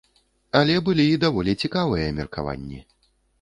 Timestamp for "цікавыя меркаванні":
1.67-2.81